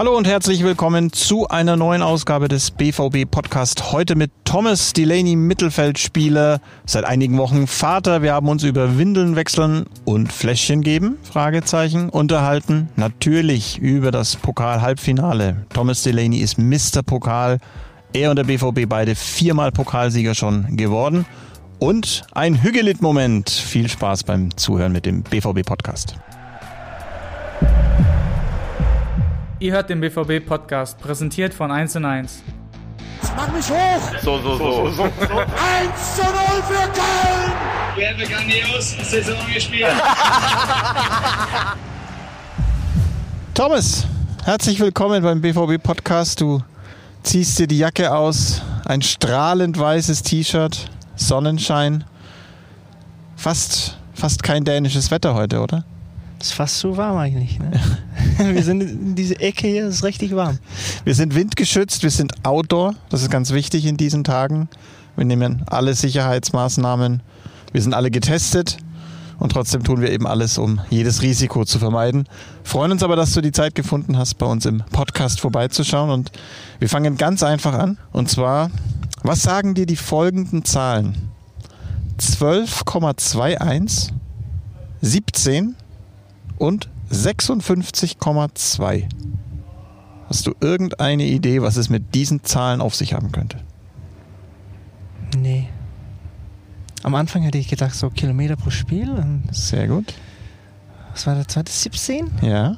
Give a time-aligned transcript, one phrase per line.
[0.00, 3.92] Hallo und herzlich willkommen zu einer neuen Ausgabe des BVB Podcast.
[3.92, 8.22] Heute mit Thomas Delaney, Mittelfeldspieler, seit einigen Wochen Vater.
[8.22, 12.88] Wir haben uns über Windeln wechseln und Fläschchen geben, Fragezeichen, unterhalten.
[12.96, 15.66] Natürlich über das Pokal-Halbfinale.
[15.68, 17.02] Thomas Delaney ist Mr.
[17.04, 17.58] Pokal.
[18.14, 21.26] Er und der BVB beide viermal Pokalsieger schon geworden.
[21.78, 23.50] Und ein Hügelit-Moment.
[23.50, 26.16] Viel Spaß beim Zuhören mit dem BVB Podcast.
[29.62, 32.42] Ihr hört den BVB-Podcast, präsentiert von 1 und 1.
[33.36, 34.00] Mach mich hoch!
[34.22, 34.88] So, so, so.
[34.88, 35.12] so, 1
[36.16, 36.32] zu 0
[36.66, 37.52] für Köln!
[37.94, 39.84] Wir haben eine grandios Saison gespielt.
[43.54, 44.06] Thomas,
[44.46, 46.40] herzlich willkommen beim BVB-Podcast.
[46.40, 46.62] Du
[47.22, 52.04] ziehst dir die Jacke aus, ein strahlend weißes T-Shirt, Sonnenschein.
[53.36, 55.84] Fast, fast kein dänisches Wetter heute, oder?
[56.42, 57.58] Ist fast so warm eigentlich.
[57.58, 57.70] Ne?
[58.54, 60.58] wir sind in diese Ecke hier, es ist richtig warm.
[61.04, 62.94] Wir sind windgeschützt, wir sind Outdoor.
[63.08, 64.68] Das ist ganz wichtig in diesen Tagen.
[65.16, 67.22] Wir nehmen alle Sicherheitsmaßnahmen.
[67.72, 68.78] Wir sind alle getestet.
[69.38, 72.28] Und trotzdem tun wir eben alles, um jedes Risiko zu vermeiden.
[72.62, 76.10] Freuen uns aber, dass du die Zeit gefunden hast, bei uns im Podcast vorbeizuschauen.
[76.10, 76.30] Und
[76.78, 77.96] wir fangen ganz einfach an.
[78.12, 78.70] Und zwar,
[79.22, 81.30] was sagen dir die folgenden Zahlen?
[82.18, 84.10] 12,21,
[85.00, 85.74] 17,
[86.60, 89.08] und 56,2.
[90.26, 93.58] Hast du irgendeine Idee, was es mit diesen Zahlen auf sich haben könnte?
[95.36, 95.68] Nee.
[97.02, 99.24] Am Anfang hätte ich gedacht, so Kilometer pro Spiel.
[99.50, 100.14] Sehr gut.
[101.12, 101.72] Was war der zweite?
[101.72, 102.30] 17?
[102.42, 102.76] Ja.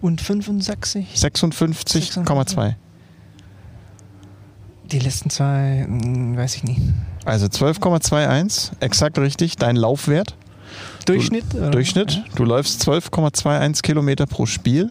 [0.00, 1.14] Und 65?
[1.14, 2.74] 56,2.
[4.90, 6.80] Die letzten zwei, hm, weiß ich nicht.
[7.24, 10.36] Also 12,21, exakt richtig, dein Laufwert.
[11.04, 11.44] Durchschnitt?
[11.52, 12.22] Du, Durchschnitt.
[12.34, 14.90] Du läufst 12,21 Kilometer pro Spiel.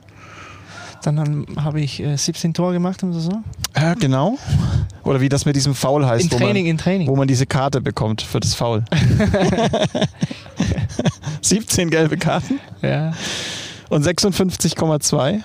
[1.03, 3.43] Dann habe ich äh, 17 Tore gemacht im Saison.
[3.75, 4.37] Ja, genau.
[5.03, 6.31] Oder wie das mit diesem Foul heißt.
[6.31, 7.07] In Training, man, in Training.
[7.07, 8.85] Wo man diese Karte bekommt für das Foul.
[11.41, 12.59] 17 gelbe Karten.
[12.81, 13.13] Ja.
[13.89, 15.41] Und 56,2.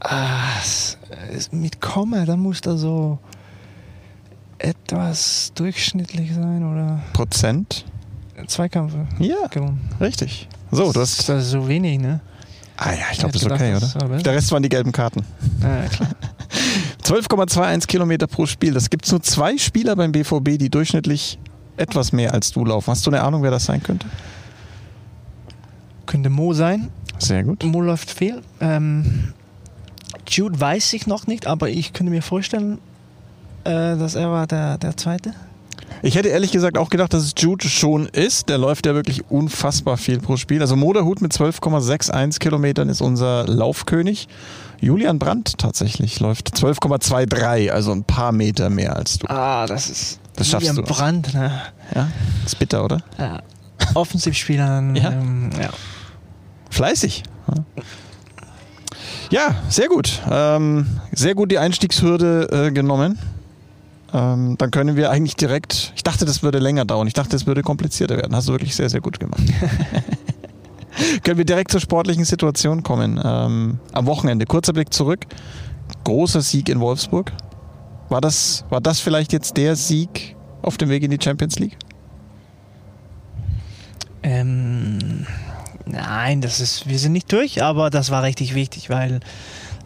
[0.00, 0.38] Ah,
[1.52, 3.18] mit Komma, da muss da so
[4.62, 7.00] etwas durchschnittlich sein, oder?
[7.12, 7.84] Prozent?
[8.46, 9.06] Zweikämpfe.
[9.18, 9.80] Ja, gewonnen.
[10.00, 10.48] richtig.
[10.70, 11.28] So, du hast.
[11.28, 12.20] Das ist so wenig, ne?
[12.76, 14.18] Ah ja, ich glaube, das ist okay, oder?
[14.18, 15.24] Der Rest waren die gelben Karten.
[15.60, 16.10] Ja, klar.
[17.04, 18.72] 12,21 Kilometer pro Spiel.
[18.72, 21.38] Das gibt nur zwei Spieler beim BVB, die durchschnittlich
[21.76, 22.90] etwas mehr als du laufen.
[22.90, 24.06] Hast du eine Ahnung, wer das sein könnte?
[26.06, 26.90] Könnte Mo sein.
[27.18, 27.64] Sehr gut.
[27.64, 28.42] Mo läuft viel.
[28.60, 29.32] Ähm,
[30.28, 32.78] Jude weiß ich noch nicht, aber ich könnte mir vorstellen,
[33.64, 35.32] dass er war der, der Zweite.
[36.02, 38.48] Ich hätte ehrlich gesagt auch gedacht, dass es Jude schon ist.
[38.48, 40.60] Der läuft ja wirklich unfassbar viel pro Spiel.
[40.60, 44.28] Also Moderhut mit 12,61 Kilometern ist unser Laufkönig.
[44.80, 49.28] Julian Brandt tatsächlich läuft 12,23, also ein paar Meter mehr als du.
[49.28, 50.92] Ah, das ist das schaffst Julian du.
[50.92, 51.52] Brandt, ne?
[51.94, 52.08] Ja,
[52.44, 52.98] ist bitter, oder?
[53.16, 53.42] Ja.
[53.94, 54.82] Offensivspieler.
[54.94, 55.12] ja.
[55.12, 55.70] Ähm, ja.
[56.70, 57.22] Fleißig.
[59.30, 60.20] Ja, sehr gut.
[60.30, 63.18] Ähm, sehr gut die Einstiegshürde äh, genommen.
[64.12, 65.92] Ähm, dann können wir eigentlich direkt.
[65.96, 67.06] Ich dachte, das würde länger dauern.
[67.06, 68.34] Ich dachte, es würde komplizierter werden.
[68.36, 69.42] Hast du wirklich sehr, sehr gut gemacht.
[71.22, 73.20] können wir direkt zur sportlichen Situation kommen.
[73.24, 75.26] Ähm, am Wochenende, kurzer Blick zurück.
[76.04, 77.32] Großer Sieg in Wolfsburg.
[78.08, 81.78] War das, war das vielleicht jetzt der Sieg auf dem Weg in die Champions League?
[84.22, 85.26] Ähm,
[85.86, 89.20] nein, das ist, wir sind nicht durch, aber das war richtig wichtig, weil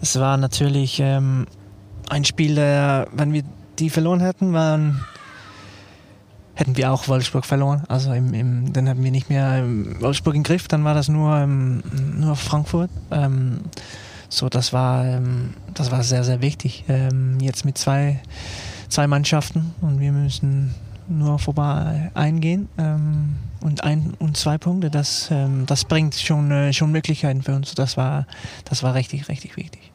[0.03, 1.47] es war natürlich ähm,
[2.09, 3.45] ein Spiel, der, wenn wir
[3.79, 5.05] die verloren hätten, waren,
[6.55, 7.85] hätten wir auch Wolfsburg verloren.
[7.89, 9.65] Also im, im, dann hatten wir nicht mehr
[10.01, 11.83] Wolfsburg im Griff, dann war das nur, ähm,
[12.17, 12.91] nur Frankfurt.
[13.11, 13.61] Ähm,
[14.29, 16.85] so, das war, ähm, das war sehr, sehr wichtig.
[16.89, 18.21] Ähm, jetzt mit zwei,
[18.89, 20.75] zwei Mannschaften und wir müssen
[21.09, 22.69] nur vorbei eingehen.
[22.79, 27.55] Ähm, und ein und zwei Punkte, das, ähm, das bringt schon, äh, schon Möglichkeiten für
[27.55, 27.75] uns.
[27.75, 28.27] Das war,
[28.65, 29.93] das war richtig, richtig wichtig.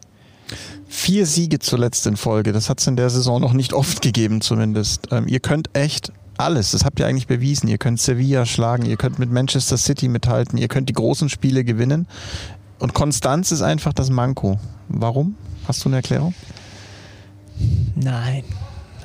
[0.88, 2.51] Vier Siege zuletzt in Folge.
[2.51, 5.07] Das hat es in der Saison noch nicht oft gegeben, zumindest.
[5.12, 6.71] Ähm, ihr könnt echt alles.
[6.71, 7.68] Das habt ihr eigentlich bewiesen.
[7.68, 11.63] Ihr könnt Sevilla schlagen, ihr könnt mit Manchester City mithalten, ihr könnt die großen Spiele
[11.63, 12.07] gewinnen.
[12.80, 14.59] Und Konstanz ist einfach das Manko.
[14.89, 15.36] Warum?
[15.68, 16.33] Hast du eine Erklärung?
[17.95, 18.44] Nein.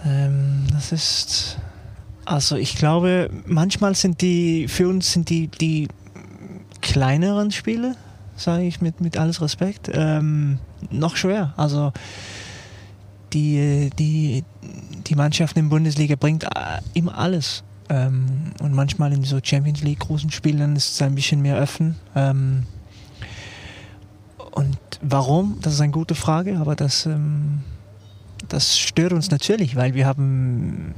[0.05, 1.59] Ähm, das ist.
[2.25, 5.89] Also ich glaube, manchmal sind die, für uns sind die, die
[6.81, 7.95] kleineren Spiele,
[8.37, 10.59] sage ich mit, mit alles Respekt, ähm,
[10.91, 11.55] noch schwer.
[11.57, 11.93] Also
[13.33, 14.45] die, die,
[15.07, 17.65] die Mannschaft in der Bundesliga bringt äh, immer alles.
[17.89, 21.97] Ähm, und manchmal in so Champions League großen Spielen ist es ein bisschen mehr öffnen.
[22.15, 22.67] Ähm,
[24.53, 27.63] und warum, das ist eine gute Frage, aber das, ähm,
[28.49, 30.95] das stört uns natürlich, weil wir haben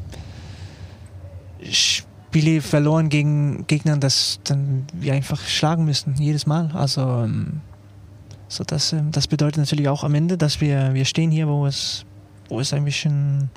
[2.29, 6.71] Spiele verloren gegen Gegner, das dann wir einfach schlagen müssen, jedes Mal.
[6.75, 7.61] Also ähm,
[8.49, 11.67] so das, ähm, das bedeutet natürlich auch am Ende, dass wir, wir stehen hier, wo
[11.67, 12.05] es,
[12.49, 13.51] wo es ein bisschen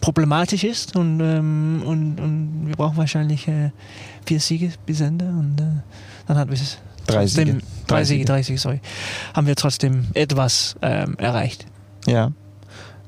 [0.00, 3.70] problematisch ist und, ähm, und, und wir brauchen wahrscheinlich äh,
[4.26, 5.64] vier Siege bis Ende und äh,
[6.26, 7.58] dann hat es Drei Siege.
[7.86, 8.80] Drei Siege, drei Siege, sorry.
[9.34, 11.66] Haben wir trotzdem etwas ähm, erreicht.
[12.06, 12.32] Ja.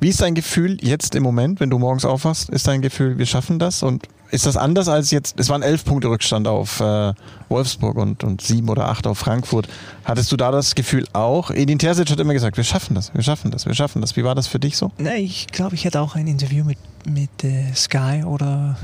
[0.00, 2.50] Wie ist dein Gefühl jetzt im Moment, wenn du morgens aufwachst?
[2.50, 3.82] Ist dein Gefühl, wir schaffen das?
[3.82, 5.40] Und ist das anders als jetzt?
[5.40, 7.14] Es waren elf Punkte Rückstand auf äh,
[7.48, 9.66] Wolfsburg und, und sieben oder acht auf Frankfurt.
[10.04, 11.50] Hattest du da das Gefühl auch?
[11.50, 14.16] Edin Terzic hat immer gesagt, wir schaffen das, wir schaffen das, wir schaffen das.
[14.16, 14.92] Wie war das für dich so?
[14.98, 18.76] Nee, ich glaube, ich hatte auch ein Interview mit, mit äh, Sky oder,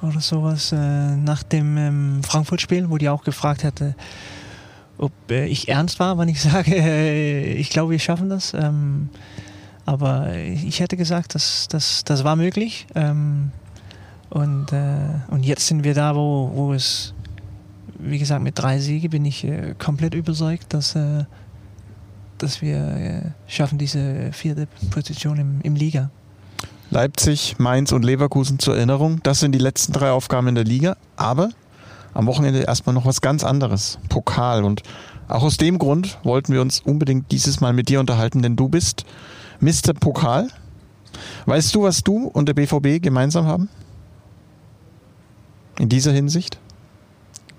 [0.00, 0.76] oder sowas äh,
[1.16, 3.94] nach dem ähm, Frankfurt-Spiel, wo die auch gefragt hatte,
[4.96, 8.54] ob äh, ich ernst war, wenn ich sage, äh, ich glaube, wir schaffen das.
[8.54, 9.10] Ähm,
[9.86, 12.86] aber ich hätte gesagt, dass das, das war möglich.
[12.96, 13.52] Ähm,
[14.30, 17.14] und, äh, und jetzt sind wir da, wo, wo es,
[17.98, 21.24] wie gesagt, mit drei Siegen bin ich äh, komplett überzeugt, dass, äh,
[22.38, 26.10] dass wir äh, schaffen diese vierte Position im, im Liga.
[26.90, 29.20] Leipzig, Mainz und Leverkusen zur Erinnerung.
[29.22, 30.96] Das sind die letzten drei Aufgaben in der Liga.
[31.16, 31.50] Aber
[32.12, 33.98] am Wochenende erstmal noch was ganz anderes.
[34.08, 34.64] Pokal.
[34.64, 34.82] Und
[35.28, 38.68] auch aus dem Grund wollten wir uns unbedingt dieses Mal mit dir unterhalten, denn du
[38.68, 39.04] bist
[39.60, 39.92] Mr.
[39.98, 40.48] Pokal.
[41.46, 43.68] Weißt du, was du und der BVB gemeinsam haben?
[45.78, 46.58] In dieser Hinsicht?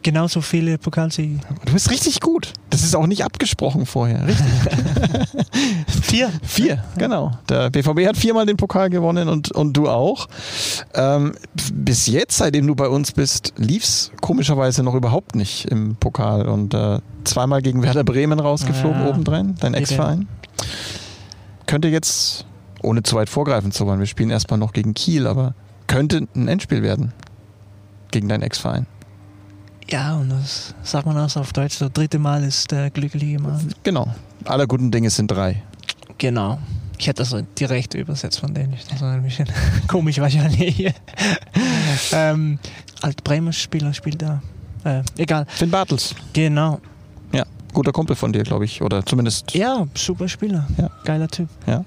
[0.03, 1.39] Genauso viele Pokalsiege.
[1.65, 2.53] Du bist richtig gut.
[2.69, 4.25] Das ist auch nicht abgesprochen vorher.
[4.25, 4.45] Richtig.
[6.03, 6.31] Vier.
[6.43, 7.37] Vier, genau.
[7.49, 10.27] Der BVB hat viermal den Pokal gewonnen und, und du auch.
[10.93, 11.33] Ähm,
[11.73, 16.47] bis jetzt, seitdem du bei uns bist, lief es komischerweise noch überhaupt nicht im Pokal
[16.47, 19.09] und äh, zweimal gegen Werder Bremen rausgeflogen Ja.
[19.09, 19.73] obendrein, dein.
[19.73, 20.27] Ex-Verein.
[21.67, 22.45] Könnte jetzt,
[22.81, 25.53] ohne zu weit vorgreifen zu wollen, wir spielen erstmal noch gegen Kiel, aber
[25.85, 27.13] könnte ein Endspiel werden
[28.11, 28.87] gegen deinen Ex-Verein.
[29.89, 33.59] Ja, und das sagt man auch auf Deutsch, das dritte Mal ist der glückliche Mal.
[33.83, 34.13] Genau.
[34.45, 35.61] Aller guten Dinge sind drei.
[36.17, 36.59] Genau.
[36.97, 38.81] Ich hätte das so direkt übersetzt von Dänisch.
[38.89, 39.47] Das war ein bisschen
[39.87, 40.93] komisch wahrscheinlich.
[42.11, 42.59] ähm,
[43.01, 44.41] Alt Bremer Spieler spielt da.
[44.83, 45.45] Äh, egal.
[45.47, 46.15] Finn Bartels.
[46.33, 46.81] Genau.
[47.77, 48.81] Guter Kumpel von dir, glaube ich.
[48.81, 49.53] Oder zumindest.
[49.53, 50.67] Ja, super Spieler.
[50.79, 50.89] Ja.
[51.05, 51.47] Geiler Typ.
[51.67, 51.85] Ja.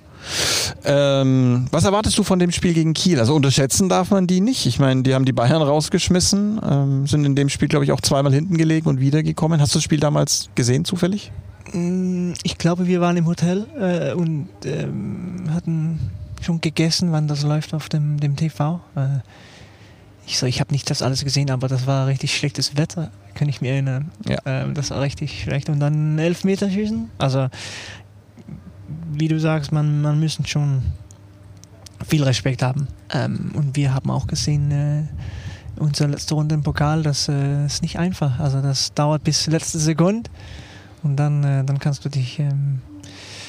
[0.84, 3.18] Ähm, was erwartest du von dem Spiel gegen Kiel?
[3.18, 4.66] Also unterschätzen darf man die nicht.
[4.66, 8.00] Ich meine, die haben die Bayern rausgeschmissen, ähm, sind in dem Spiel, glaube ich, auch
[8.00, 9.60] zweimal hinten gelegen und wiedergekommen.
[9.60, 11.32] Hast du das Spiel damals gesehen, zufällig?
[11.72, 15.98] Mm, Ich glaube, wir waren im Hotel äh, und ähm, hatten
[16.40, 18.80] schon gegessen, wann das läuft auf dem, dem TV.
[18.94, 19.00] Äh,
[20.30, 23.48] ich so, ich habe nicht das alles gesehen, aber das war richtig schlechtes Wetter, kann
[23.48, 24.10] ich mir erinnern.
[24.28, 24.38] Ja.
[24.44, 25.68] Ähm, das war richtig schlecht.
[25.68, 27.10] Und dann Elfmeterschießen.
[27.18, 27.48] Also,
[29.12, 30.82] wie du sagst, man, man müssen schon
[32.06, 32.86] viel Respekt haben.
[33.12, 35.02] Ähm, und wir haben auch gesehen, äh,
[35.80, 38.38] unsere letzte Runde im Pokal, das äh, ist nicht einfach.
[38.38, 40.30] Also das dauert bis letzte Sekunde
[41.02, 42.80] und dann, äh, dann kannst du dich ähm,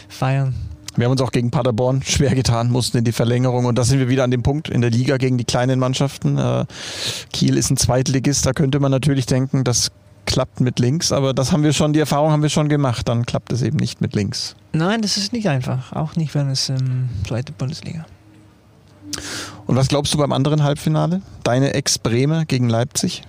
[0.10, 0.56] feiern.
[0.96, 4.00] Wir haben uns auch gegen Paderborn schwer getan, mussten in die Verlängerung und da sind
[4.00, 6.38] wir wieder an dem Punkt in der Liga gegen die kleinen Mannschaften.
[6.38, 6.66] Äh,
[7.32, 9.92] Kiel ist ein Zweitligist, da könnte man natürlich denken, das
[10.26, 13.26] klappt mit links, aber das haben wir schon, die Erfahrung haben wir schon gemacht, dann
[13.26, 14.56] klappt es eben nicht mit links.
[14.72, 15.94] Nein, das ist nicht einfach.
[15.94, 18.06] Auch nicht, wenn es ähm, zweite Bundesliga.
[19.68, 21.22] Und was glaubst du beim anderen Halbfinale?
[21.44, 23.24] Deine Ex-Bremer gegen Leipzig?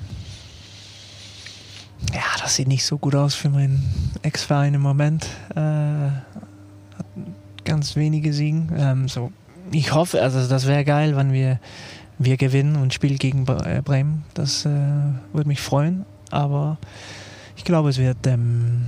[2.12, 5.26] Ja, das sieht nicht so gut aus für meinen Ex-Verein im Moment.
[5.54, 6.08] Äh,
[7.64, 8.70] ganz wenige Siegen.
[8.76, 9.32] Ähm, so,
[9.70, 11.60] ich hoffe, also das wäre geil, wenn wir,
[12.18, 14.24] wir gewinnen und spielen gegen äh, Bremen.
[14.34, 14.70] Das äh,
[15.32, 16.04] würde mich freuen.
[16.30, 16.78] Aber
[17.56, 18.86] ich glaube, es wird, ähm,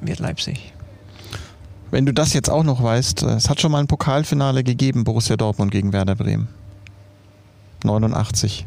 [0.00, 0.72] wird Leipzig.
[1.90, 5.04] Wenn du das jetzt auch noch weißt, äh, es hat schon mal ein Pokalfinale gegeben,
[5.04, 6.48] Borussia Dortmund gegen Werder Bremen.
[7.84, 8.66] 89.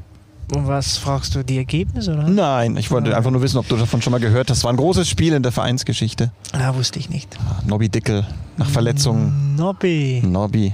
[0.53, 2.27] Und was fragst du, die Ergebnisse oder?
[2.29, 3.17] Nein, ich wollte Ah.
[3.17, 4.63] einfach nur wissen, ob du davon schon mal gehört hast.
[4.63, 6.31] War ein großes Spiel in der Vereinsgeschichte.
[6.53, 7.37] Ah, wusste ich nicht.
[7.65, 8.25] Nobby Dickel
[8.55, 9.55] nach Verletzung.
[9.55, 10.21] Nobby.
[10.25, 10.73] Nobby.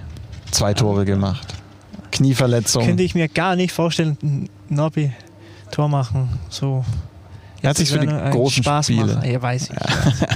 [0.52, 1.56] Zwei Tore gemacht.
[2.12, 2.86] Knieverletzung.
[2.86, 5.12] Könnte ich mir gar nicht vorstellen, Nobby
[5.72, 6.30] Tor machen.
[6.50, 6.86] So.
[7.64, 9.16] Er hat sich für die großen Spaß Spiele.
[9.16, 9.26] Macht.
[9.26, 9.76] Ja, weiß ich.
[9.76, 10.28] Ich, weiß.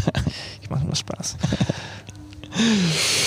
[0.63, 1.37] ich mache nur Spaß.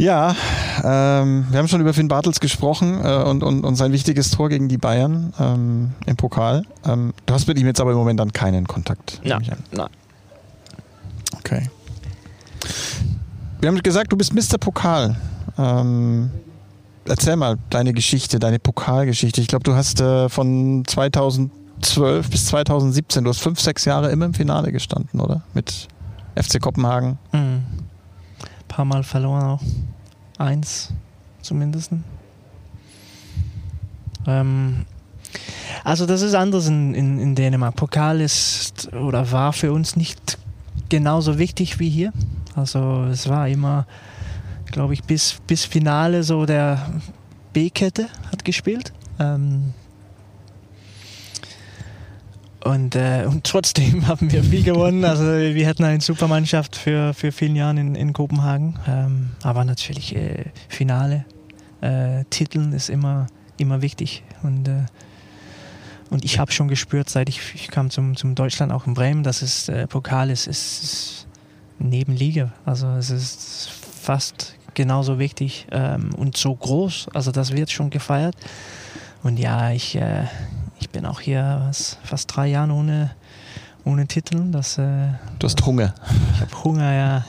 [0.00, 0.34] Ja,
[0.82, 4.48] ähm, wir haben schon über Finn Bartels gesprochen äh, und, und, und sein wichtiges Tor
[4.48, 6.62] gegen die Bayern ähm, im Pokal.
[6.86, 9.20] Ähm, du hast mit ihm jetzt aber im Moment dann keinen Kontakt.
[9.50, 9.58] An.
[9.72, 9.88] Nein.
[11.36, 11.68] Okay.
[13.60, 14.56] Wir haben gesagt, du bist Mr.
[14.58, 15.16] Pokal.
[15.58, 16.30] Ähm,
[17.04, 19.42] erzähl mal deine Geschichte, deine Pokalgeschichte.
[19.42, 24.24] Ich glaube, du hast äh, von 2012 bis 2017, du hast fünf, sechs Jahre immer
[24.24, 25.42] im Finale gestanden, oder?
[25.52, 25.88] Mit
[26.36, 27.18] FC Kopenhagen.
[27.32, 27.64] Mhm.
[28.70, 29.62] Paar Mal verloren auch.
[30.38, 30.92] Eins
[31.42, 31.92] zumindest.
[34.26, 34.86] Ähm,
[35.84, 37.76] also das ist anders in, in, in Dänemark.
[37.76, 40.38] Pokal ist oder war für uns nicht
[40.88, 42.12] genauso wichtig wie hier.
[42.54, 43.86] Also es war immer,
[44.66, 46.86] glaube ich, bis, bis Finale so der
[47.52, 48.92] B-Kette hat gespielt.
[49.18, 49.74] Ähm,
[52.64, 55.04] und, äh, und trotzdem haben wir viel gewonnen.
[55.04, 58.78] Also wir hatten eine super Mannschaft für, für vielen Jahren in, in Kopenhagen.
[58.86, 61.24] Ähm, aber natürlich äh, Finale,
[61.80, 63.26] äh, Titeln ist immer,
[63.56, 64.22] immer wichtig.
[64.42, 64.84] Und, äh,
[66.10, 69.22] und ich habe schon gespürt, seit ich, ich kam zum, zum Deutschland, auch in Bremen,
[69.22, 71.26] dass es äh, Pokal ist, ist, ist
[71.78, 72.52] Nebenliga.
[72.66, 77.08] Also es ist fast genauso wichtig ähm, und so groß.
[77.14, 78.36] Also das wird schon gefeiert.
[79.22, 80.24] Und ja, ich, äh,
[80.80, 83.10] ich bin auch hier was, fast drei Jahre ohne,
[83.84, 84.50] ohne Titel.
[84.50, 85.08] Das, äh,
[85.38, 85.94] Du hast Hunger.
[86.34, 87.24] ich habe Hunger, ja.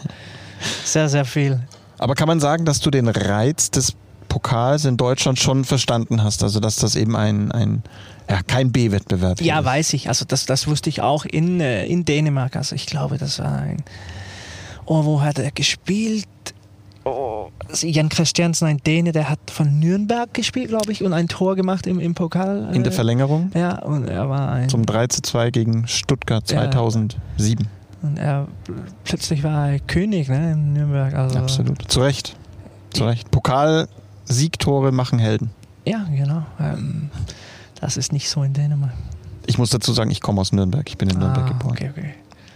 [0.83, 1.59] Sehr, sehr viel.
[1.97, 3.93] Aber kann man sagen, dass du den Reiz des
[4.27, 6.43] Pokals in Deutschland schon verstanden hast?
[6.43, 7.83] Also, dass das eben ein, ein
[8.29, 9.65] ja, kein B-Wettbewerb Ja, ist.
[9.65, 10.07] weiß ich.
[10.07, 12.55] Also das, das wusste ich auch in, äh, in Dänemark.
[12.55, 13.83] Also ich glaube, das war ein...
[14.85, 16.25] Oh, wo hat er gespielt?
[17.03, 21.27] Oh, also Jan Christiansen, ein Däne, der hat von Nürnberg gespielt, glaube ich, und ein
[21.27, 22.69] Tor gemacht im, im Pokal.
[22.75, 24.69] In der äh, Verlängerung Ja, und er war ein...
[24.69, 26.69] zum 3 zu 2 gegen Stuttgart Ja.
[26.69, 27.67] 2007.
[28.03, 28.47] Und er
[29.03, 31.13] plötzlich war er König ne, in Nürnberg.
[31.15, 31.91] Also, Absolut.
[31.91, 32.35] Zu Recht.
[32.91, 33.31] Zu Recht.
[33.31, 35.49] Pokal-Siegtore machen Helden.
[35.85, 36.43] Ja, genau.
[36.59, 37.09] Ähm,
[37.79, 38.93] das ist nicht so in Dänemark.
[39.47, 40.87] Ich muss dazu sagen, ich komme aus Nürnberg.
[40.87, 41.71] Ich bin in Nürnberg Ah, geboren.
[41.71, 42.13] okay, okay.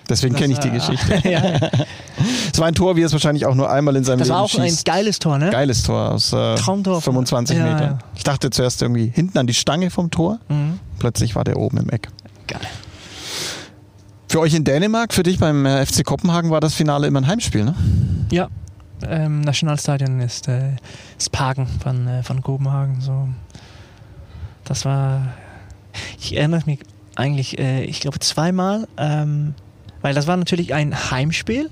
[0.10, 1.28] Deswegen Das kenne ich die Geschichte.
[1.30, 1.42] ja.
[2.54, 4.44] Es war ein Tor, wie es wahrscheinlich auch nur einmal in seinem Das Leben war
[4.46, 4.86] auch ein schießt.
[4.86, 5.50] geiles Tor, ne?
[5.50, 7.02] Geiles Tor aus äh, Traumtor.
[7.02, 7.82] 25 Ja, Metern.
[7.82, 7.98] ja.
[8.16, 10.40] Ich dachte zuerst irgendwie hinten an die Stange vom Tor.
[10.50, 10.80] Mhm.
[11.00, 12.08] Plötzlich war der oben im Eck.
[12.48, 12.62] Geil.
[14.30, 17.28] Für euch in Dänemark, für dich beim äh, FC Kopenhagen war das Finale immer ein
[17.28, 17.76] Heimspiel, ne?
[18.32, 18.48] Ja,
[19.08, 20.72] ähm, Nationalstadion ist, äh,
[21.32, 23.02] Parken von, äh, von Kopenhagen.
[23.02, 23.28] So.
[24.64, 25.22] Das war.
[26.20, 26.80] Ich erinnere mich
[27.16, 29.54] eigentlich, äh, ich glaube, zweimal, ähm,
[30.06, 31.68] weil das war natürlich ein Heimspiel,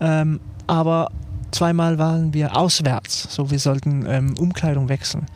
[0.00, 1.12] ähm, aber
[1.52, 3.28] zweimal waren wir auswärts.
[3.32, 5.26] So, wir sollten ähm, Umkleidung wechseln.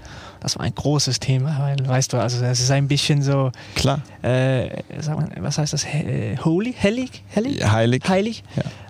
[0.40, 4.00] Das war ein großes Thema, weil, weißt du, also es ist ein bisschen so, Klar.
[4.24, 4.66] äh,
[5.06, 7.60] mal, was heißt das, He- äh, holy, hellig, hellig?
[7.60, 8.02] Ja, heilig.
[8.08, 8.42] heilig,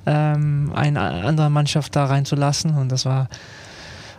[0.06, 2.74] ähm, eine andere Mannschaft da reinzulassen.
[2.78, 3.28] Und das war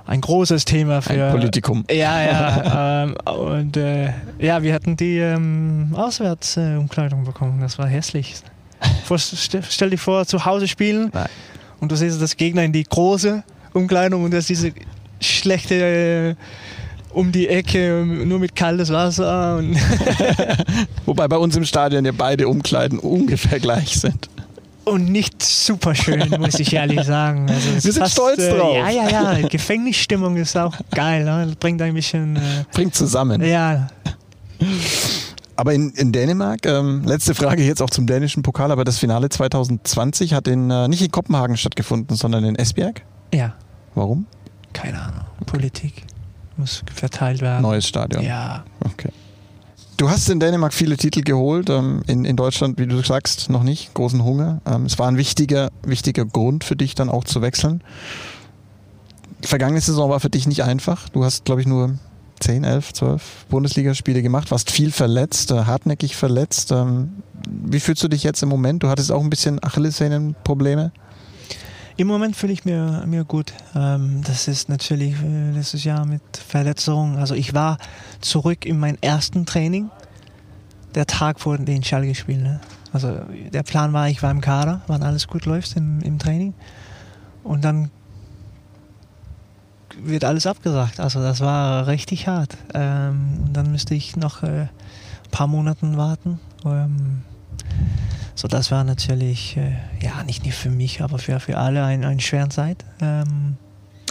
[0.05, 1.25] ein großes Thema für.
[1.25, 1.85] Ein Politikum.
[1.89, 3.03] Ja, ja.
[3.05, 7.61] ähm, und äh, ja, wir hatten die ähm, Auswärtsumkleidung äh, bekommen.
[7.61, 8.35] Das war hässlich.
[9.17, 11.27] Stell, dir vor, zu Hause spielen Nein.
[11.79, 13.43] und du siehst das Gegner in die große
[13.73, 14.71] Umkleidung und das ist diese
[15.21, 16.35] schlechte äh,
[17.13, 19.61] um die Ecke nur mit kaltes Wasser
[21.05, 24.29] Wobei bei uns im Stadion ja beide Umkleiden ungefähr gleich sind.
[24.85, 27.47] und nicht super schön, muss ich ehrlich sagen.
[27.49, 28.75] Also Wir sind stolz drauf.
[28.75, 29.47] Ja, ja, ja.
[29.47, 31.23] Gefängnisstimmung ist auch geil.
[31.23, 31.53] Ne?
[31.59, 32.35] Bringt ein bisschen.
[32.35, 32.39] Äh,
[32.73, 33.43] Bringt zusammen.
[33.43, 33.87] ja,
[35.55, 39.29] Aber in, in Dänemark, ähm, letzte Frage jetzt auch zum dänischen Pokal, aber das Finale
[39.29, 43.03] 2020 hat in, äh, nicht in Kopenhagen stattgefunden, sondern in Esbjerg.
[43.33, 43.53] ja,
[43.95, 44.25] Warum?
[44.73, 45.25] keine Ahnung.
[45.45, 46.03] Politik
[46.57, 47.61] muss verteilt werden.
[47.61, 48.23] Neues Stadion.
[48.23, 49.09] Ja, Okay.
[49.97, 53.61] Du hast in Dänemark viele Titel geholt, ähm, in, in Deutschland, wie du sagst, noch
[53.61, 54.59] nicht, großen Hunger.
[54.65, 57.83] Ähm, es war ein wichtiger, wichtiger Grund für dich dann auch zu wechseln.
[59.43, 61.09] Die vergangene Saison war für dich nicht einfach.
[61.09, 61.99] Du hast, glaube ich, nur
[62.39, 66.71] 10, 11, 12 Bundesligaspiele gemacht, warst viel verletzt, äh, hartnäckig verletzt.
[66.71, 68.83] Ähm, wie fühlst du dich jetzt im Moment?
[68.83, 70.91] Du hattest auch ein bisschen Achillessehnenprobleme.
[71.95, 73.53] Im Moment fühle ich mir, mir gut.
[73.75, 77.17] Ähm, das ist natürlich äh, letztes Jahr mit Verletzungen.
[77.17, 77.77] Also ich war
[78.19, 79.91] zurück in mein ersten Training,
[80.95, 82.41] der Tag vor den Schalke-Spiel.
[82.41, 82.59] Ne?
[82.91, 83.19] Also
[83.51, 86.55] der Plan war, ich war im Kader, wann alles gut läuft im, im Training.
[87.43, 87.91] Und dann
[90.01, 90.99] wird alles abgesagt.
[90.99, 92.57] Also das war richtig hart.
[92.73, 94.69] Ähm, dann müsste ich noch äh, ein
[95.31, 96.39] paar Monate warten.
[96.65, 97.21] Ähm,
[98.35, 102.03] so, das war natürlich, äh, ja, nicht nur für mich, aber für, für alle ein,
[102.03, 102.83] eine schwere Zeit.
[102.99, 103.57] Ähm,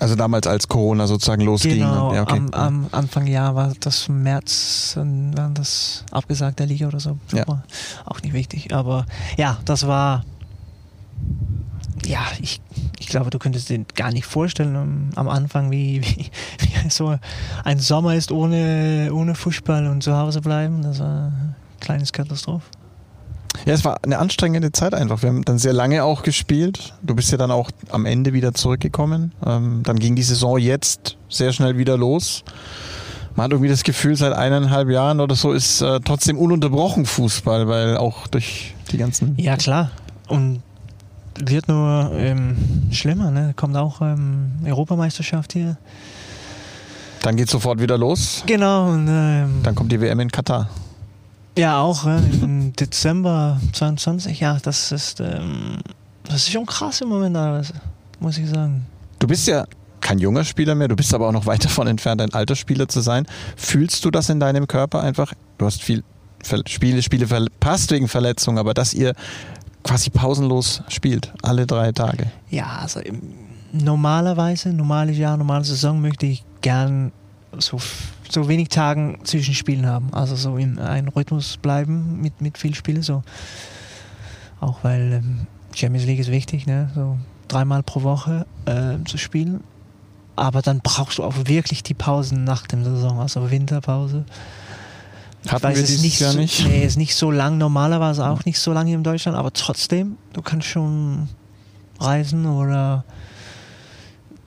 [0.00, 1.78] Also damals, als Corona sozusagen losging.
[1.78, 2.34] genau, Ja, okay.
[2.36, 7.18] am, am Anfang Jahr war das März, dann das abgesagt der Liga oder so.
[7.32, 7.38] Ja.
[7.40, 7.62] Super.
[8.04, 10.24] Auch nicht wichtig, aber ja, das war,
[12.06, 12.60] ja, ich,
[12.98, 16.30] ich glaube, du könntest dir gar nicht vorstellen am, am Anfang, wie, wie,
[16.60, 17.16] wie so
[17.64, 20.82] ein Sommer ist ohne, ohne Fußball und zu Hause bleiben.
[20.82, 22.64] Das war eine kleines Katastrophe.
[23.66, 25.22] Ja, es war eine anstrengende Zeit einfach.
[25.22, 26.94] Wir haben dann sehr lange auch gespielt.
[27.02, 29.32] Du bist ja dann auch am Ende wieder zurückgekommen.
[29.44, 32.44] Ähm, dann ging die Saison jetzt sehr schnell wieder los.
[33.36, 37.68] Man hat irgendwie das Gefühl, seit eineinhalb Jahren oder so ist äh, trotzdem ununterbrochen Fußball,
[37.68, 39.36] weil auch durch die ganzen.
[39.38, 39.90] Ja, klar.
[40.28, 40.62] Und
[41.38, 42.56] wird nur ähm,
[42.90, 43.30] schlimmer.
[43.30, 43.52] Ne?
[43.56, 45.76] Kommt auch ähm, Europameisterschaft hier.
[47.22, 48.42] Dann geht sofort wieder los.
[48.46, 48.90] Genau.
[48.90, 50.68] Und, ähm, Dann kommt die WM in Katar.
[51.56, 54.40] ja, auch äh, im Dezember 22.
[54.40, 55.78] Ja, das ist, ähm,
[56.24, 57.72] das ist schon krass im Moment, alles,
[58.20, 58.86] muss ich sagen.
[59.18, 59.66] Du bist ja
[60.00, 62.88] kein junger Spieler mehr, du bist aber auch noch weit davon entfernt, ein alter Spieler
[62.88, 63.26] zu sein.
[63.56, 65.32] Fühlst du das in deinem Körper einfach?
[65.58, 66.02] Du hast viel
[66.66, 69.14] Spiele, Spiele verpasst wegen Verletzung, aber dass ihr
[69.82, 72.26] quasi pausenlos spielt, alle drei Tage.
[72.50, 73.00] Ja, also
[73.72, 77.12] normalerweise, normales Jahr, normale Saison möchte ich gern
[77.58, 77.78] so,
[78.28, 80.12] so wenig Tagen zwischen Spielen haben.
[80.12, 83.02] Also so in einem Rhythmus bleiben mit, mit viel Spielen.
[83.02, 83.22] So.
[84.60, 86.90] Auch weil ähm, Champions League ist wichtig, ne?
[86.94, 89.62] so dreimal pro Woche äh, zu spielen.
[90.34, 94.24] Aber dann brauchst du auch wirklich die Pausen nach dem Saison, also Winterpause.
[95.48, 96.66] Hatten weiß wir es dieses nicht Jahr so, nicht?
[96.66, 100.16] Nee, ist nicht so lang, normalerweise auch nicht so lange hier in Deutschland, aber trotzdem,
[100.32, 101.28] du kannst schon
[101.98, 103.04] reisen oder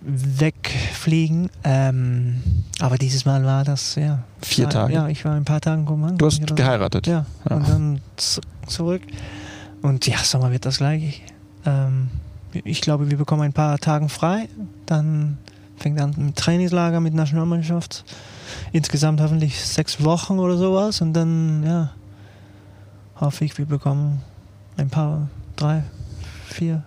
[0.02, 1.50] wegfliegen.
[1.64, 2.42] Ähm,
[2.80, 4.24] aber dieses Mal war das, ja.
[4.42, 4.94] Vier war, Tage.
[4.94, 6.18] Ja, ich war ein paar Tage gekommen.
[6.18, 7.08] Du hast geheiratet.
[7.08, 7.56] Ja, Ja.
[7.56, 8.02] und dann
[8.68, 9.02] zurück.
[9.82, 11.24] Und ja, Sommer wird das gleich.
[11.66, 12.10] Ähm,
[12.64, 14.48] ich glaube, wir bekommen ein paar Tage frei.
[14.86, 15.38] Dann
[15.78, 18.04] fängt an mit Trainingslager mit Nationalmannschaft.
[18.72, 21.02] Insgesamt hoffentlich sechs Wochen oder sowas.
[21.02, 21.92] Und dann, ja,
[23.20, 24.22] hoffe ich, wir bekommen
[24.78, 25.84] ein paar, drei,
[26.48, 26.84] vier,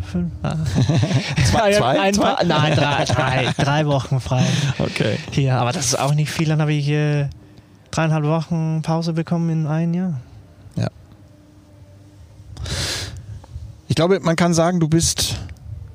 [0.00, 0.32] fünf.
[0.42, 0.56] Ah.
[1.50, 2.00] Zwei- zwei?
[2.00, 2.22] ein Zwei?
[2.34, 4.44] paar, nein, drei, drei, drei Wochen frei.
[4.78, 5.18] Okay.
[5.30, 6.48] Hier, aber das ist auch nicht viel.
[6.48, 7.28] Dann habe ich äh,
[7.90, 10.20] dreieinhalb Wochen Pause bekommen in einem Jahr.
[13.88, 15.36] Ich glaube, man kann sagen, du bist,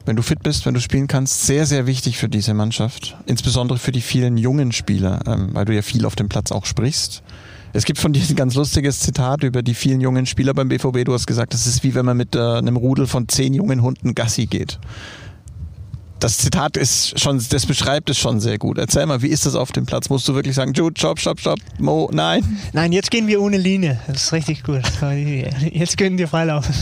[0.07, 3.17] wenn du fit bist, wenn du spielen kannst, sehr, sehr wichtig für diese Mannschaft.
[3.25, 6.65] Insbesondere für die vielen jungen Spieler, ähm, weil du ja viel auf dem Platz auch
[6.65, 7.23] sprichst.
[7.73, 11.03] Es gibt von dir ein ganz lustiges Zitat über die vielen jungen Spieler beim BVB.
[11.03, 13.81] Du hast gesagt, es ist wie wenn man mit äh, einem Rudel von zehn jungen
[13.81, 14.79] Hunden Gassi geht.
[16.19, 18.79] Das Zitat ist schon, das beschreibt es schon sehr gut.
[18.79, 20.09] Erzähl mal, wie ist das auf dem Platz?
[20.09, 22.57] Musst du wirklich sagen, Jude, stopp, stopp, stopp, Mo, nein?
[22.74, 24.00] Nein, jetzt gehen wir ohne Linie.
[24.07, 24.81] Das ist richtig gut.
[25.72, 26.74] Jetzt können wir freilaufen.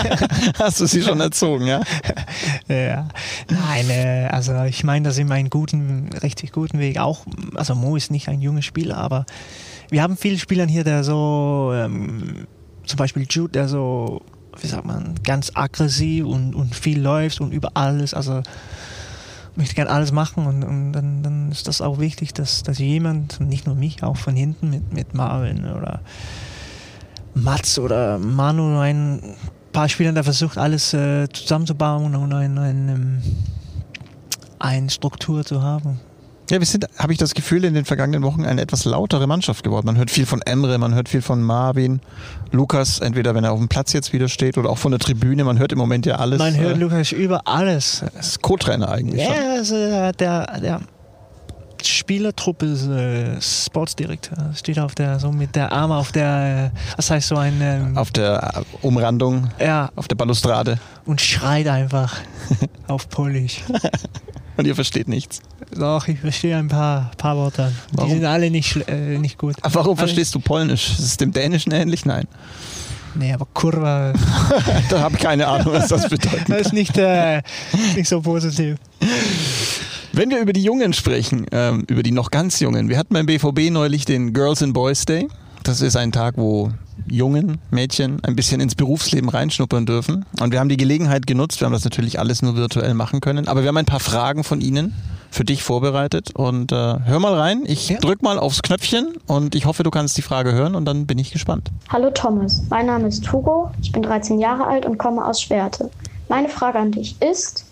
[0.58, 1.82] Hast du sie schon erzogen, ja?
[2.68, 3.08] ja.
[3.50, 6.98] Nein, äh, also ich meine, da sind wir einen guten, richtig guten Weg.
[6.98, 9.26] Auch, also Mo ist nicht ein junger Spieler, aber
[9.90, 12.46] wir haben viele Spieler hier, der so, ähm,
[12.86, 14.22] zum Beispiel Jude, der so,
[14.60, 18.42] wie sagt man, ganz aggressiv und, und viel läuft und über alles, also
[19.56, 23.40] möchte gern alles machen und, und dann, dann ist das auch wichtig, dass, dass jemand,
[23.40, 26.00] nicht nur mich, auch von hinten mit, mit Marvin oder
[27.34, 29.20] Mats oder Manu, ein
[29.72, 33.22] paar Spielern, der versucht alles äh, zusammenzubauen und ein, ein, ähm,
[34.58, 36.00] eine Struktur zu haben.
[36.50, 39.62] Ja, wir sind, habe ich das Gefühl, in den vergangenen Wochen eine etwas lautere Mannschaft
[39.64, 39.84] geworden.
[39.84, 42.00] Man hört viel von Emre, man hört viel von Marvin,
[42.52, 45.44] Lukas, entweder wenn er auf dem Platz jetzt wieder steht oder auch von der Tribüne.
[45.44, 46.38] Man hört im Moment ja alles.
[46.38, 48.02] Man hört äh, Lukas über alles.
[48.18, 49.22] ist Co-Trainer eigentlich.
[49.22, 50.80] Ja, also der, der,
[51.84, 54.52] Spielertruppe ist äh, Sportsdirektor.
[54.54, 57.96] Steht auf der, so mit der Arme auf der, äh, das heißt so ein, ähm,
[57.96, 60.78] Auf der äh, Umrandung, ja, auf der Balustrade.
[61.04, 62.16] und schreit einfach
[62.88, 63.62] auf Polish.
[64.58, 65.40] Und ihr versteht nichts.
[65.74, 67.72] Doch, ich verstehe ein paar, paar Worte.
[67.92, 68.10] Warum?
[68.10, 69.54] Die sind alle nicht, äh, nicht gut.
[69.62, 70.90] Aber warum Alle- verstehst du Polnisch?
[70.90, 72.04] Ist es dem Dänischen ähnlich?
[72.04, 72.26] Nein.
[73.14, 74.12] Nee, aber Kurva,
[74.90, 76.48] Da habe ich keine Ahnung, was das bedeutet.
[76.48, 77.40] das ist nicht, äh,
[77.96, 78.76] nicht so positiv.
[80.12, 82.88] Wenn wir über die Jungen sprechen, ähm, über die noch ganz Jungen.
[82.88, 85.28] Wir hatten beim BVB neulich den Girls and Boys Day.
[85.62, 86.70] Das ist ein Tag, wo
[87.10, 90.24] Jungen, Mädchen ein bisschen ins Berufsleben reinschnuppern dürfen.
[90.40, 91.60] Und wir haben die Gelegenheit genutzt.
[91.60, 93.48] Wir haben das natürlich alles nur virtuell machen können.
[93.48, 94.94] Aber wir haben ein paar Fragen von Ihnen
[95.30, 96.34] für dich vorbereitet.
[96.34, 97.62] Und äh, hör mal rein.
[97.66, 97.98] Ich Ja.
[97.98, 101.18] drück mal aufs Knöpfchen und ich hoffe, du kannst die Frage hören und dann bin
[101.18, 101.70] ich gespannt.
[101.90, 105.90] Hallo Thomas, mein Name ist Hugo, ich bin 13 Jahre alt und komme aus Schwerte.
[106.28, 107.64] Meine Frage an dich ist,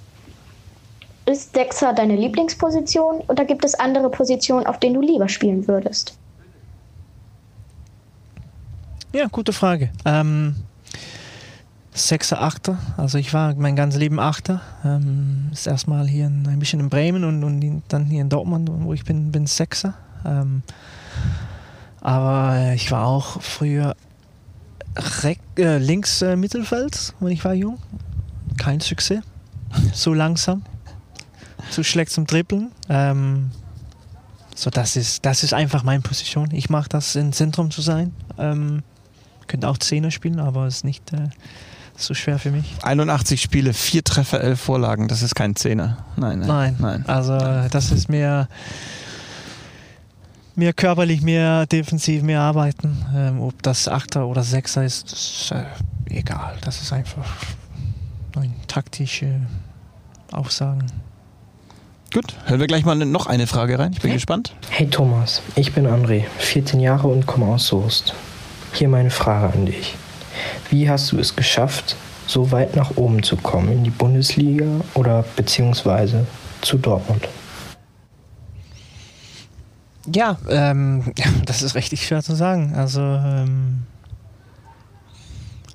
[1.26, 6.16] ist Sechser deine Lieblingsposition oder gibt es andere Positionen, auf denen du lieber spielen würdest?
[9.12, 9.90] Ja, gute Frage.
[10.04, 10.56] Ähm,
[11.92, 12.78] Sechser, Achter.
[12.96, 14.60] Also ich war mein ganzes Leben Achter.
[14.84, 18.70] Ähm, ist erstmal hier in, ein bisschen in Bremen und, und dann hier in Dortmund,
[18.72, 19.94] wo ich bin, bin Sechser.
[20.24, 20.62] Ähm,
[22.00, 23.96] aber ich war auch früher
[25.22, 27.78] Reck, äh, links äh, Mittelfeld, wenn ich war jung.
[28.58, 29.22] Kein Success.
[29.92, 30.62] So langsam.
[31.70, 32.70] Zu schlecht zum Dribbeln.
[32.88, 33.50] Ähm,
[34.54, 36.50] so, das ist, das ist einfach meine Position.
[36.52, 38.12] Ich mache das im Zentrum zu sein.
[38.38, 38.82] Ähm,
[39.46, 41.28] könnte auch Zehner spielen, aber ist nicht äh,
[41.96, 42.74] so schwer für mich.
[42.82, 45.08] 81 Spiele, vier Treffer, elf Vorlagen.
[45.08, 45.98] Das ist kein Zehner.
[46.16, 46.48] Nein, nein.
[46.48, 47.04] Nein, nein.
[47.06, 48.48] also das ist mehr,
[50.54, 53.04] mehr körperlich, mehr defensiv, mehr arbeiten.
[53.14, 55.64] Ähm, ob das Achter oder Sechser ist, ist äh,
[56.10, 56.56] egal.
[56.62, 57.26] Das ist einfach
[58.36, 59.40] ein taktische
[60.32, 60.86] Aussagen.
[62.12, 63.92] Gut, hören wir gleich mal noch eine Frage rein.
[63.92, 64.54] Ich bin gespannt.
[64.70, 68.14] Hey Thomas, ich bin André, 14 Jahre und komme aus Soest.
[68.76, 69.94] Hier meine Frage an dich.
[70.68, 75.24] Wie hast du es geschafft, so weit nach oben zu kommen in die Bundesliga oder
[75.34, 76.26] beziehungsweise
[76.60, 77.26] zu Dortmund?
[80.14, 81.10] Ja, ähm,
[81.46, 82.74] das ist richtig schwer zu sagen.
[82.76, 83.84] Also ähm,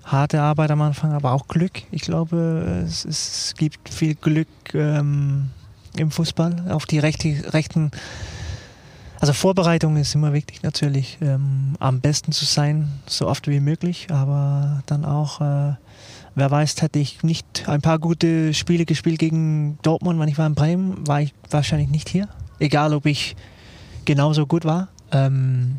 [0.04, 1.82] harte Arbeit am Anfang, aber auch Glück.
[1.90, 5.50] Ich glaube, es, es gibt viel Glück ähm,
[5.98, 7.90] im Fußball auf die rechte, rechten.
[9.22, 14.08] Also Vorbereitung ist immer wichtig natürlich, ähm, am besten zu sein, so oft wie möglich,
[14.10, 15.76] aber dann auch, äh,
[16.34, 20.48] wer weiß, hätte ich nicht ein paar gute Spiele gespielt gegen Dortmund, wenn ich war
[20.48, 22.30] in Bremen, war ich wahrscheinlich nicht hier.
[22.58, 23.36] Egal, ob ich
[24.06, 24.88] genauso gut war.
[25.12, 25.76] Ähm,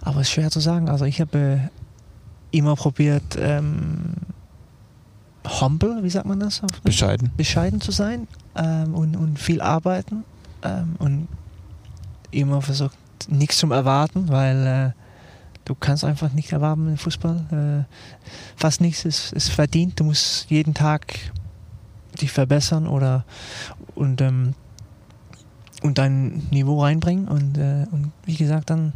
[0.00, 0.88] aber es ist schwer zu sagen.
[0.88, 4.14] Also ich habe äh, immer probiert, ähm,
[5.44, 6.62] humble, wie sagt man das?
[6.84, 7.32] Bescheiden.
[7.36, 10.24] Bescheiden zu sein ähm, und, und viel arbeiten
[10.62, 11.28] ähm, und
[12.30, 12.96] immer versucht,
[13.28, 14.90] nichts zum Erwarten, weil äh,
[15.64, 17.86] du kannst einfach nicht erwarten im Fußball.
[17.86, 17.94] Äh,
[18.56, 20.00] fast nichts ist, ist verdient.
[20.00, 21.18] Du musst jeden Tag
[22.20, 23.24] dich verbessern oder
[23.94, 24.54] und ähm,
[25.82, 28.92] und dein Niveau reinbringen und, äh, und wie gesagt dann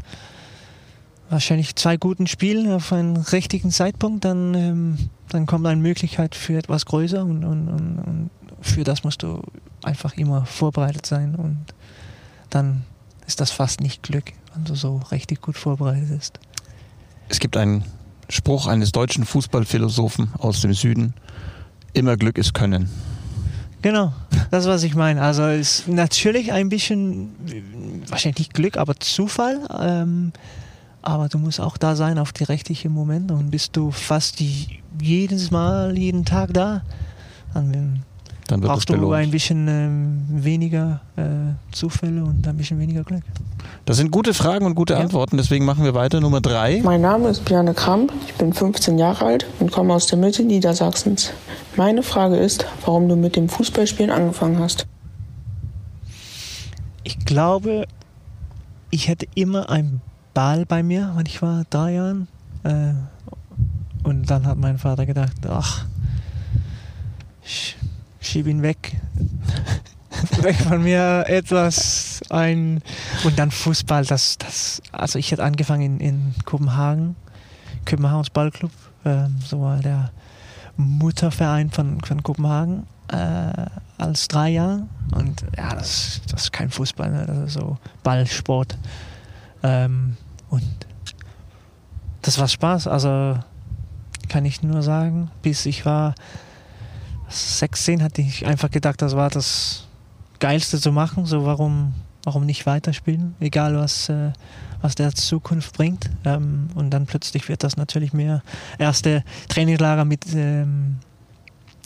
[1.31, 4.99] wahrscheinlich zwei guten Spielen auf einen richtigen Zeitpunkt, dann, ähm,
[5.31, 9.43] dann kommt eine Möglichkeit für etwas größer und, und, und, und für das musst du
[9.83, 11.65] einfach immer vorbereitet sein und
[12.51, 12.85] dann
[13.27, 16.41] ist das fast nicht Glück, wenn du so richtig gut vorbereitet bist.
[17.29, 17.85] Es gibt einen
[18.29, 21.15] Spruch eines deutschen Fußballphilosophen aus dem Süden.
[21.93, 22.89] Immer Glück ist Können.
[23.83, 24.15] Genau,
[24.51, 25.21] das was ich meine.
[25.21, 27.35] Also ist natürlich ein bisschen,
[28.09, 29.61] wahrscheinlich nicht Glück, aber Zufall.
[29.79, 30.33] Ähm,
[31.03, 34.81] aber du musst auch da sein auf die richtigen Momente und bist du fast die,
[35.01, 36.83] jedes Mal, jeden Tag da,
[37.53, 38.05] dann,
[38.47, 41.23] dann wird brauchst du ein bisschen ähm, weniger äh,
[41.73, 43.23] Zufälle und ein bisschen weniger Glück.
[43.87, 45.01] Das sind gute Fragen und gute ja.
[45.01, 46.21] Antworten, deswegen machen wir weiter.
[46.21, 46.81] Nummer drei.
[46.83, 50.43] Mein Name ist Björn Kramp, ich bin 15 Jahre alt und komme aus der Mitte
[50.43, 51.33] Niedersachsens.
[51.77, 54.87] Meine Frage ist, warum du mit dem Fußballspielen angefangen hast.
[57.03, 57.87] Ich glaube,
[58.91, 60.01] ich hätte immer ein
[60.35, 62.29] Ball bei mir, wenn ich war drei Jahren.
[62.63, 62.93] Äh,
[64.03, 65.87] und dann hat mein Vater gedacht, ach,
[68.27, 68.97] schieb ihn weg.
[70.43, 72.83] weg von mir etwas ein
[73.25, 77.17] und dann Fußball das das also ich hätte angefangen in, in Kopenhagen
[77.85, 78.71] Kopenhagens Ballclub
[79.05, 80.13] ähm, so war der
[80.77, 83.67] Mutterverein von, von Kopenhagen äh,
[83.99, 87.27] als drei Jahre und ja das, das ist kein Fußball ne?
[87.27, 88.79] das ist so Ballsport
[89.63, 90.17] ähm,
[90.49, 90.65] und
[92.25, 92.87] das war Spaß.
[92.87, 93.39] Also
[94.29, 96.15] kann ich nur sagen, bis ich war
[97.29, 99.87] 16, hatte ich einfach gedacht, das war das
[100.41, 101.27] Geilste zu machen.
[101.27, 104.33] So warum, warum nicht weiterspielen, egal was, äh,
[104.83, 106.11] was der Zukunft bringt.
[106.25, 108.43] Ähm, und dann plötzlich wird das natürlich mehr
[108.79, 110.97] erste Trainingslager mit ähm,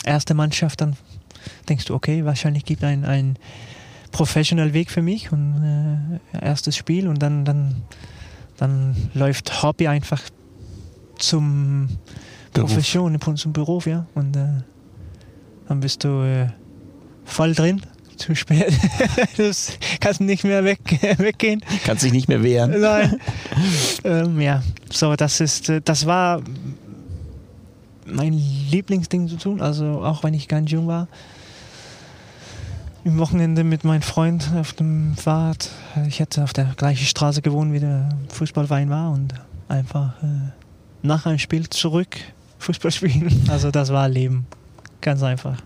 [0.05, 0.81] erste Mannschaft.
[0.81, 0.97] Dann
[1.69, 3.39] denkst du, okay, wahrscheinlich gibt ein ein
[4.11, 7.83] professional Weg für mich und äh, erstes Spiel und dann dann
[8.57, 10.23] dann läuft Hobby einfach
[11.19, 11.89] zum
[12.53, 12.71] Beruf.
[12.71, 14.07] Profession, zum Beruf, ja.
[14.15, 14.49] Und äh,
[15.69, 16.49] dann bist du äh,
[17.25, 17.83] voll drin.
[18.17, 18.73] Zu spät.
[19.37, 19.53] du
[20.01, 20.81] kannst nicht mehr weg,
[21.19, 21.63] weggehen.
[21.85, 22.81] Kannst dich nicht mehr wehren.
[22.81, 23.21] Nein.
[24.03, 26.43] ähm, ja, so, das ist, äh, das war
[28.05, 29.61] mein Lieblingsding zu tun.
[29.61, 31.07] Also auch wenn ich ganz jung war
[33.05, 35.71] im Wochenende mit meinem Freund auf dem Fahrrad.
[36.09, 39.33] Ich hätte auf der gleichen Straße gewohnt, wie der Fußballverein war und
[39.69, 40.51] einfach äh,
[41.03, 42.17] nach einem Spiel zurück
[42.59, 43.45] Fußball spielen.
[43.49, 44.47] Also das war Leben.
[45.01, 45.57] Ganz einfach.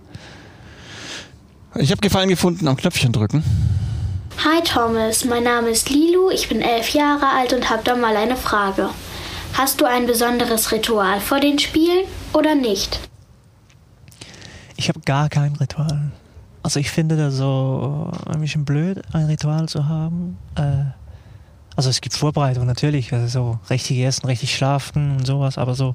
[1.76, 3.42] Ich habe Gefallen gefunden am Knöpfchen drücken.
[4.44, 8.16] Hi Thomas, mein Name ist Lilu, ich bin elf Jahre alt und habe da mal
[8.16, 8.90] eine Frage.
[9.54, 13.00] Hast du ein besonderes Ritual vor den Spielen oder nicht?
[14.76, 16.10] Ich habe gar kein Ritual.
[16.62, 20.38] Also ich finde das so ein bisschen blöd, ein Ritual zu haben.
[20.56, 20.84] Äh,
[21.76, 25.94] also es gibt Vorbereitung natürlich, also so richtig essen, richtig schlafen und sowas, aber so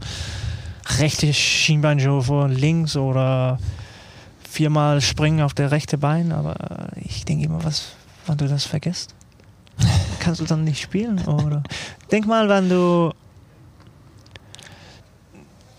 [1.00, 3.60] rechte Schienbeinshow von links oder
[4.48, 7.94] viermal springen auf der rechte Bein, aber ich denke immer, was,
[8.26, 9.14] wann du das vergisst,
[10.20, 11.64] kannst du dann nicht spielen oder
[12.12, 13.12] denk mal, wenn du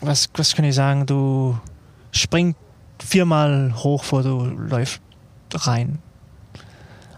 [0.00, 1.58] was, was kann ich sagen, du
[2.12, 2.58] springst
[2.98, 5.00] viermal hoch, vor du läufst
[5.52, 5.98] rein.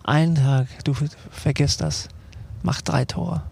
[0.05, 0.94] Einen Tag, du
[1.31, 2.09] vergisst das.
[2.62, 3.42] Mach drei Tore.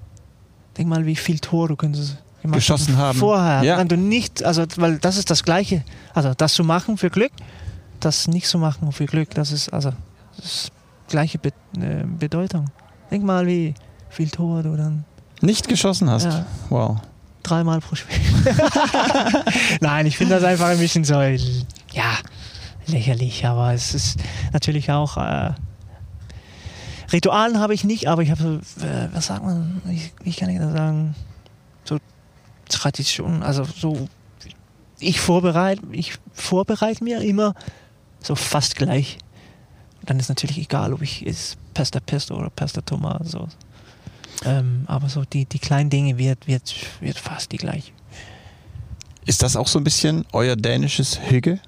[0.76, 3.18] Denk mal, wie viel Tor du könntest gemacht Geschossen haben.
[3.18, 3.62] Vorher.
[3.62, 3.78] Ja.
[3.78, 5.84] Wenn du nicht, also, weil das ist das Gleiche.
[6.14, 7.32] Also, das zu machen für Glück,
[8.00, 9.92] das nicht zu machen für Glück, das ist, also,
[10.36, 10.70] das
[11.08, 12.66] gleiche Be äh, Bedeutung.
[13.10, 13.74] Denk mal, wie
[14.10, 15.04] viel Tor du dann
[15.40, 16.24] Nicht geschossen hast.
[16.24, 16.46] Ja.
[16.68, 16.98] Wow.
[17.42, 18.16] dreimal pro Spiel.
[19.80, 22.18] Nein, ich finde das einfach ein bisschen so, ja,
[22.86, 24.18] lächerlich, aber es ist
[24.52, 25.16] natürlich auch.
[25.16, 25.52] Äh,
[27.12, 30.50] Ritualen habe ich nicht, aber ich habe so, äh, was sagt man, wie, wie kann
[30.50, 31.14] ich das sagen?
[31.84, 31.98] So
[32.68, 34.08] Tradition, also so,
[35.00, 37.54] ich vorbereite, ich vorbereite mir immer
[38.22, 39.18] so fast gleich.
[40.04, 43.56] Dann ist natürlich egal, ob ich ist Pasta Pesto oder Pasta Tomatensoße.
[44.44, 47.92] Ähm, aber so die, die kleinen Dinge wird, wird, wird fast die gleiche.
[49.26, 51.60] Ist das auch so ein bisschen euer dänisches Hüge?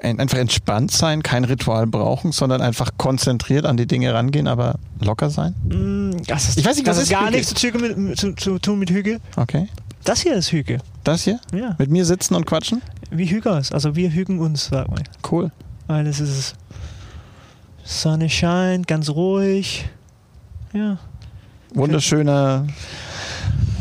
[0.00, 4.76] Ein- Einfach entspannt sein, kein Ritual brauchen, sondern einfach konzentriert an die Dinge rangehen, aber
[5.00, 5.54] locker sein?
[5.68, 7.36] Mm, Das ist, Ich weiß nicht, was das ist gar Hüge?
[7.38, 9.20] nichts zu, zu, zu tun mit Hüge.
[9.36, 9.68] Okay.
[10.04, 10.78] Das hier ist Hüge.
[11.04, 11.38] Das hier?
[11.54, 11.76] Ja.
[11.78, 12.82] Mit mir sitzen und quatschen?
[13.10, 13.72] Wie Hügers.
[13.72, 15.02] Also wir hügen uns, sag mal.
[15.30, 15.52] Cool.
[15.86, 16.54] Weil es ist
[17.84, 19.88] Sonne scheint, ganz ruhig.
[20.72, 20.98] Ja.
[21.74, 22.66] Wunderschöner.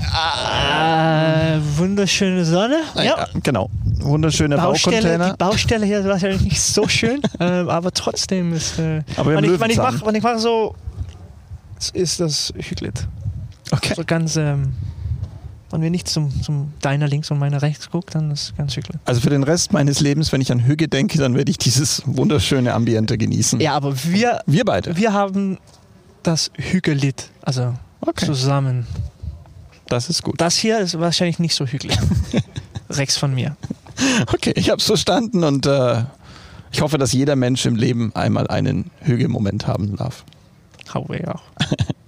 [0.01, 2.81] Äh, wunderschöne Sonne.
[2.95, 3.27] Ja.
[3.41, 3.69] genau.
[3.99, 5.31] Wunderschöner Baustelle, Baucontainer.
[5.31, 8.79] die Baustelle hier ist wahrscheinlich nicht so schön, ähm, aber trotzdem ist.
[8.79, 10.75] Äh, Aber wenn, ich, wenn, ich mach, wenn ich mache so,
[11.93, 13.07] ist das Hüglet.
[13.71, 13.93] Okay.
[13.95, 14.35] So ganz.
[14.37, 14.73] Ähm,
[15.71, 18.75] wenn wir nicht zum, zum deiner links und meiner rechts gucken, dann ist es ganz
[18.75, 18.99] Hüglet.
[19.05, 22.01] Also für den Rest meines Lebens, wenn ich an Hüge denke, dann werde ich dieses
[22.05, 23.59] wunderschöne Ambiente genießen.
[23.59, 24.95] Ja, aber wir, Wir beide.
[24.97, 25.57] wir haben
[26.23, 28.25] das Hügelit, also Okay.
[28.25, 28.87] zusammen.
[29.87, 30.39] Das ist gut.
[30.39, 31.97] Das hier ist wahrscheinlich nicht so hügelig.
[32.89, 33.55] Rechts von mir.
[34.33, 36.03] Okay, ich habe es verstanden und äh,
[36.71, 40.23] ich hoffe, dass jeder Mensch im Leben einmal einen Hüge-Moment haben darf.
[40.93, 41.41] Habe ich auch.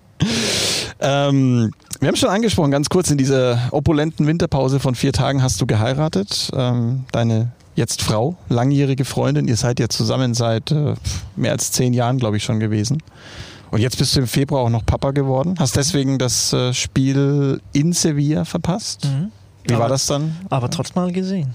[1.03, 5.59] Ähm, wir haben schon angesprochen, ganz kurz in dieser opulenten Winterpause von vier Tagen hast
[5.61, 6.49] du geheiratet.
[6.55, 10.93] Ähm, deine jetzt Frau, langjährige Freundin, ihr seid ja zusammen seit äh,
[11.35, 13.01] mehr als zehn Jahren, glaube ich, schon gewesen.
[13.71, 15.55] Und jetzt bist du im Februar auch noch Papa geworden.
[15.57, 19.07] Hast deswegen das äh, Spiel in Sevilla verpasst.
[19.63, 20.35] Wie war Aber- das dann?
[20.49, 21.51] Aber trotzdem mal gesehen.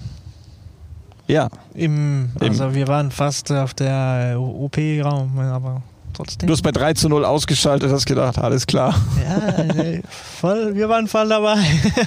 [1.27, 5.81] Ja, Im, Im- also wir waren fast auf der OP-Raum, aber
[6.13, 6.47] trotzdem.
[6.47, 8.95] du hast bei 3 zu 0 ausgeschaltet, hast gedacht, alles klar.
[9.23, 11.57] ja, nee, voll, wir waren voll dabei.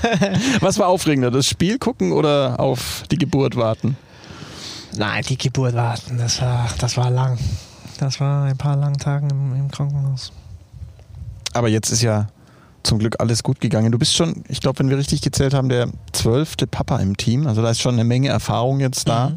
[0.60, 3.96] Was war aufregender, das Spiel gucken oder auf die Geburt warten?
[4.94, 7.38] Nein, die Geburt warten, das war, das war lang.
[7.98, 10.32] Das war ein paar lange Tage im, im Krankenhaus.
[11.54, 12.28] Aber jetzt ist ja
[12.82, 13.92] zum Glück alles gut gegangen.
[13.92, 17.46] Du bist schon, ich glaube, wenn wir richtig gezählt haben, der zwölfte Papa im Team.
[17.46, 19.30] Also da ist schon eine Menge Erfahrung jetzt da.
[19.30, 19.34] Mhm.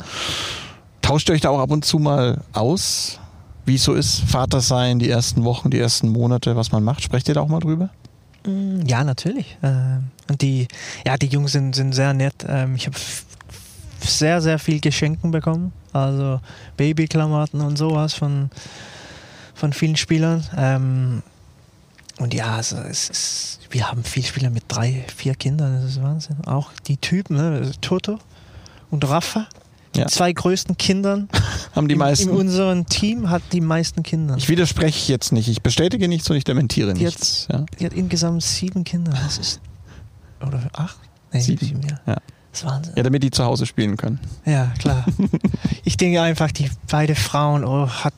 [1.02, 3.20] Tauscht ihr euch da auch ab und zu mal aus,
[3.66, 7.02] wie es so ist, Vater sein, die ersten Wochen, die ersten Monate, was man macht?
[7.04, 7.90] Sprecht ihr da auch mal drüber?
[8.46, 9.58] Mm, Ja, natürlich.
[9.64, 10.68] Ähm, Und die,
[11.06, 12.46] ja, die Jungs sind, sind sehr nett.
[12.48, 12.98] Ähm, Ich habe
[14.02, 15.72] sehr, sehr viel Geschenken bekommen.
[15.94, 16.40] Also
[16.78, 18.50] Babyklamotten und sowas von,
[19.54, 20.46] von vielen Spielern.
[20.56, 21.24] Ähm,
[22.20, 25.82] Und ja, also es ist, wir haben viele Spieler mit drei, vier Kindern.
[25.82, 26.38] Das ist Wahnsinn.
[26.46, 27.72] Auch die Typen, ne?
[27.82, 28.20] Toto
[28.92, 29.48] und Rafa.
[29.96, 30.08] Die Ja.
[30.08, 31.30] zwei größten Kindern
[31.76, 32.30] Haben die in, meisten.
[32.30, 34.36] in unserem Team hat die meisten Kinder.
[34.38, 35.48] Ich widerspreche jetzt nicht.
[35.48, 37.48] Ich bestätige nichts und ich dementiere Die nichts.
[37.52, 37.66] Ja.
[37.80, 39.12] Die hat insgesamt sieben Kinder.
[39.24, 39.60] Das ist.
[40.46, 40.98] Oder acht?
[41.34, 41.66] Nee, Sieben.
[41.66, 42.00] sieben, ja.
[42.06, 42.18] Ja.
[42.52, 42.94] Das ist Wahnsinn.
[42.96, 44.20] ja, damit die zu Hause spielen können.
[44.46, 45.06] Ja, klar.
[45.84, 48.14] ich denke einfach, die beide Frauen oh, hat,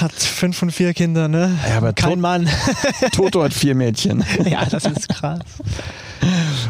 [0.00, 1.56] hat fünf und vier Kinder, ne?
[1.68, 2.48] Ja, aber Kein Tot- Mann.
[3.12, 4.24] Toto hat vier Mädchen.
[4.44, 5.40] ja, das ist krass.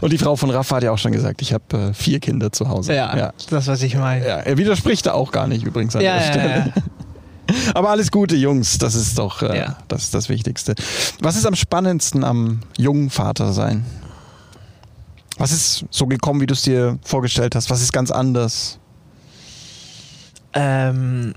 [0.00, 2.50] Und die Frau von Rafa hat ja auch schon gesagt, ich habe äh, vier Kinder
[2.52, 2.94] zu Hause.
[2.94, 3.32] Ja, ja.
[3.50, 4.26] das, was ich meine.
[4.26, 6.72] Ja, er widerspricht da auch gar nicht übrigens an Ja, der Stelle.
[7.74, 8.78] Aber alles Gute, Jungs.
[8.78, 9.76] Das ist doch äh, Ja.
[9.88, 10.74] das, das Wichtigste.
[11.20, 13.84] Was ist am spannendsten am jungen Vater sein?
[15.38, 17.68] Was ist so gekommen, wie du es dir vorgestellt hast?
[17.68, 18.78] Was ist ganz anders?
[20.54, 21.34] Ähm,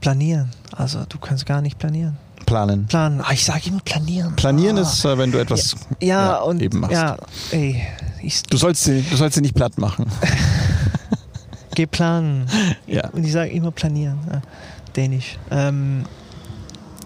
[0.00, 0.50] planieren.
[0.76, 2.16] Also, du kannst gar nicht planieren.
[2.48, 2.86] Planen.
[2.86, 3.20] Planen.
[3.20, 4.34] Ah, ich sage immer planieren.
[4.36, 4.82] Planieren ah.
[4.82, 6.62] ist, äh, wenn du etwas Ja, ja, und.
[6.62, 6.94] eben machst.
[6.94, 7.16] Ja,
[7.50, 7.86] ey.
[8.50, 10.06] Du sollst sie, du sollst sie nicht platt machen.
[11.74, 12.46] geh planen.
[12.86, 13.08] Ja.
[13.10, 14.18] Und ich sage immer planieren.
[14.30, 14.40] Ja,
[14.96, 15.38] Dänisch.
[15.50, 16.04] Ähm,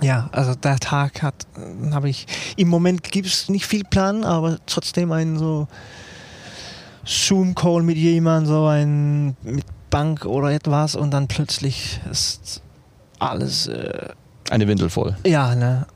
[0.00, 2.26] ja, also der Tag hat, äh, habe ich,
[2.56, 5.66] im Moment gibt es nicht viel Plan, aber trotzdem einen so
[7.04, 12.62] Zoom-Call mit jemandem, so ein mit Bank oder etwas und dann plötzlich ist
[13.18, 14.08] alles, äh,
[14.50, 15.16] Eine Windel voll.
[15.26, 15.86] ja, ne,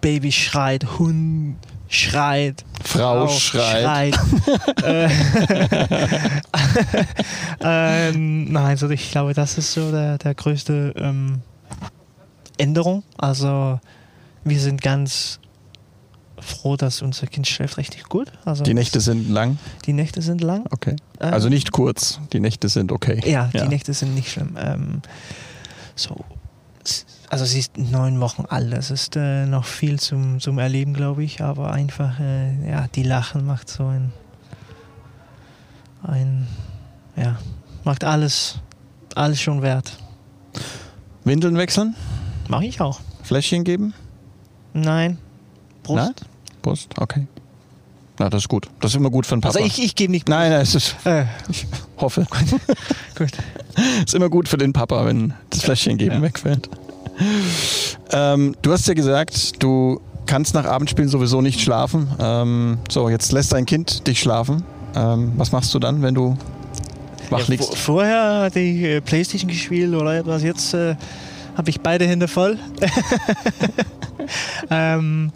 [0.00, 1.56] Baby schreit, Hund
[1.88, 4.14] schreit, Frau schreit.
[4.84, 5.08] äh,
[7.60, 11.40] ähm, nein, also ich glaube, das ist so der, der größte ähm,
[12.58, 13.02] Änderung.
[13.16, 13.80] Also
[14.44, 15.38] wir sind ganz
[16.38, 18.30] froh, dass unser Kind schläft richtig gut.
[18.44, 19.58] Also Die Nächte sind lang?
[19.86, 20.66] Die Nächte sind lang.
[20.70, 20.96] Okay.
[21.20, 23.22] Ähm, Also nicht kurz, die Nächte sind okay.
[23.24, 24.56] Ja, die Nächte sind nicht schlimm.
[24.60, 25.00] Ähm,
[25.94, 26.24] so,
[27.34, 28.72] also sie ist neun Wochen alt.
[28.74, 31.42] Es ist äh, noch viel zum, zum Erleben, glaube ich.
[31.42, 34.12] Aber einfach, äh, ja, die Lachen macht so ein,
[36.04, 36.46] ein,
[37.16, 37.36] ja,
[37.82, 38.60] macht alles,
[39.16, 39.98] alles schon wert.
[41.24, 41.96] Windeln wechseln?
[42.46, 43.00] Mache ich auch.
[43.24, 43.94] Fläschchen geben?
[44.72, 45.18] Nein.
[45.82, 46.04] Brust.
[46.04, 46.14] Nein?
[46.62, 47.26] Brust, okay.
[48.20, 48.68] Na, das ist gut.
[48.78, 49.56] Das ist immer gut für den Papa.
[49.58, 50.28] Also ich, ich gebe nicht.
[50.28, 51.66] Nein, nein, es ist, Äh, ich
[51.96, 52.24] hoffe.
[53.18, 53.30] gut.
[54.06, 56.22] ist immer gut für den Papa, wenn das Fläschchen geben Ja.
[56.22, 56.70] wegfällt.
[58.12, 62.08] Ähm, du hast ja gesagt, du kannst nach Abendspielen sowieso nicht schlafen.
[62.18, 64.62] Ähm, so, jetzt lässt dein Kind dich schlafen.
[64.94, 66.36] Ähm, was machst du dann, wenn du
[67.30, 67.68] wach Ja, liegst?
[67.68, 70.42] vor- vorher hatte ich äh, Playstation gespielt oder etwas.
[70.42, 70.96] Jetzt äh,
[71.56, 72.58] habe ich beide Hände voll.
[74.70, 75.32] ähm,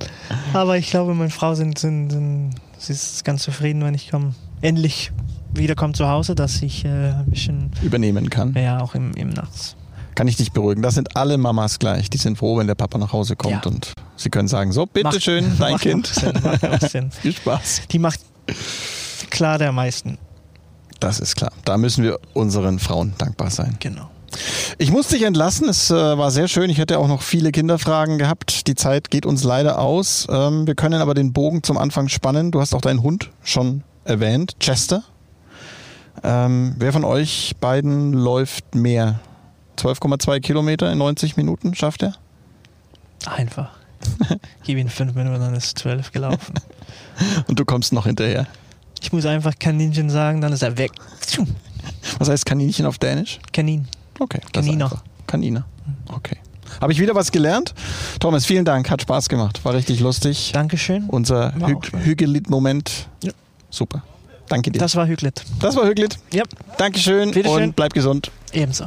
[0.52, 4.34] aber ich glaube, meine Frau sind, sind, sind, sie ist ganz zufrieden, wenn ich komm,
[4.60, 5.12] endlich
[5.54, 8.54] wiederkomme zu Hause, dass ich äh, ein bisschen, Übernehmen kann.
[8.54, 9.76] ja, auch im, im Nachts.
[10.18, 10.82] Kann ich dich beruhigen.
[10.82, 12.10] Das sind alle Mamas gleich.
[12.10, 13.70] Die sind froh, wenn der Papa nach Hause kommt Ja.
[13.70, 16.08] und sie können sagen, so, bitteschön, dein macht Kind.
[16.08, 17.10] Sinn, macht auch Sinn.
[17.22, 17.82] Viel Spaß.
[17.92, 18.18] Die macht
[19.30, 20.18] klar der meisten.
[20.98, 21.52] Das ist klar.
[21.64, 23.76] Da müssen wir unseren Frauen dankbar sein.
[23.78, 24.10] Genau.
[24.78, 25.68] Ich muss dich entlassen.
[25.68, 26.68] Es äh, war sehr schön.
[26.68, 28.66] Ich hätte auch noch viele Kinderfragen gehabt.
[28.66, 30.26] Die Zeit geht uns leider aus.
[30.28, 32.50] Ähm, wir können aber den Bogen zum Anfang spannen.
[32.50, 35.04] Du hast auch deinen Hund schon erwähnt, Chester.
[36.24, 39.20] Ähm, wer von euch beiden läuft mehr?
[39.78, 42.14] 12,2 Kilometer in 90 Minuten schafft er?
[43.26, 43.70] Einfach.
[44.64, 46.54] Gib ihm fünf Minuten, dann ist zwölf gelaufen.
[47.48, 48.46] Und du kommst noch hinterher.
[49.00, 50.92] Ich muss einfach Kaninchen sagen, dann ist er weg.
[52.18, 53.38] Was heißt Kaninchen auf Dänisch?
[53.52, 53.86] Kanin.
[54.18, 54.40] Okay.
[54.52, 55.02] Kaniner.
[55.26, 55.64] Kaniner.
[56.08, 56.36] Okay.
[56.80, 57.74] Habe ich wieder was gelernt?
[58.20, 58.90] Thomas, vielen Dank.
[58.90, 59.64] Hat Spaß gemacht.
[59.64, 60.50] War richtig lustig.
[60.52, 61.04] Dankeschön.
[61.08, 61.76] Unser Hü.
[62.04, 63.08] Hügelit-Moment.
[63.22, 63.32] Ja.
[63.70, 64.02] Super.
[64.48, 64.78] Danke dir.
[64.78, 65.44] Das war Hüglet.
[65.60, 66.18] Das war Hüglit.
[66.32, 66.44] Ja,
[66.78, 67.64] Dankeschön Bitteschön.
[67.64, 68.30] und bleib gesund.
[68.52, 68.86] ebenso.